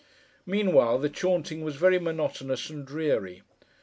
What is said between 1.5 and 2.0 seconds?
was very